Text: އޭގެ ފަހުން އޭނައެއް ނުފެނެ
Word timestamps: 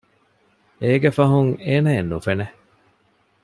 އޭގެ 0.81 1.09
ފަހުން 1.17 1.51
އޭނައެއް 1.65 2.09
ނުފެނެ 2.11 2.45